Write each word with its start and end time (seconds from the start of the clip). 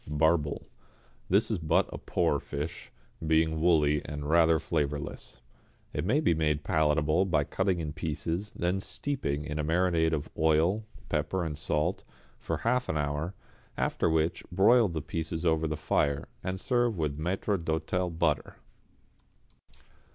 =Barbel.= 0.07 0.63
This 1.29 1.51
is 1.51 1.59
but 1.59 1.87
a 1.93 1.99
poor 1.99 2.39
fish, 2.39 2.91
being 3.23 3.61
woolly 3.61 4.03
and 4.03 4.27
rather 4.27 4.57
flavourless. 4.57 5.41
It 5.93 6.03
may 6.05 6.19
be 6.19 6.33
made 6.33 6.63
palatable 6.63 7.25
by 7.25 7.43
cutting 7.43 7.79
in 7.79 7.93
pieces, 7.93 8.53
then 8.53 8.79
steeping 8.79 9.45
in 9.45 9.59
a 9.59 9.63
marinade 9.63 10.11
of 10.13 10.27
oil, 10.35 10.87
pepper 11.07 11.43
and 11.45 11.55
salt, 11.55 12.03
for 12.39 12.57
half 12.65 12.89
an 12.89 12.97
hour, 12.97 13.35
after 13.77 14.09
which 14.09 14.43
broil 14.51 14.87
the 14.87 15.03
pieces 15.03 15.45
over 15.45 15.67
the 15.67 15.77
fire, 15.77 16.27
and 16.43 16.59
serve 16.59 16.97
with 16.97 17.19
maître 17.19 17.63
d'hôtel 17.63 18.17
butter. 18.17 18.55